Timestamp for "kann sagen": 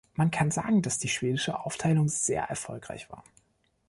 0.31-0.81